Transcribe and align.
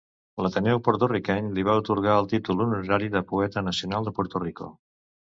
L'Ateneu 0.43 0.79
Porto-riqueny 0.85 1.49
li 1.57 1.65
va 1.67 1.75
atorgar 1.81 2.15
el 2.21 2.29
títol 2.31 2.63
honorari 2.65 3.09
de 3.17 3.21
poeta 3.33 3.63
nacional 3.67 4.09
de 4.09 4.15
Puerto 4.21 4.41
Rico. 4.45 4.71